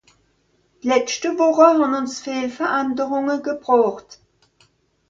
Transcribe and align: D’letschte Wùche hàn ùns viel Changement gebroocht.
D’letschte 0.81 1.29
Wùche 1.37 1.67
hàn 1.79 1.95
ùns 1.99 2.15
viel 2.23 2.49
Changement 2.57 3.43
gebroocht. 3.45 4.09